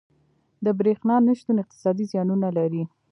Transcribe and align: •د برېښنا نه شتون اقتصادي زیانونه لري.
•د 0.65 0.67
برېښنا 0.79 1.15
نه 1.27 1.33
شتون 1.39 1.57
اقتصادي 1.61 2.05
زیانونه 2.11 2.47
لري. 2.57 2.83